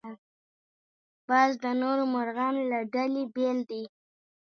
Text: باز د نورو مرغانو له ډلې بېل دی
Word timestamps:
باز 1.27 1.51
د 1.63 1.65
نورو 1.81 2.03
مرغانو 2.13 2.61
له 2.71 2.79
ډلې 2.93 3.23
بېل 3.35 3.57
دی 3.69 3.83